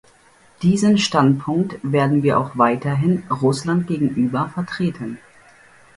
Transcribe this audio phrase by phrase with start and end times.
[0.63, 5.19] Diesen Standpunkt werden wir auch weiterhin Russland gegenüber vertreten.